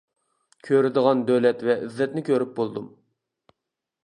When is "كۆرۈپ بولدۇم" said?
2.31-2.89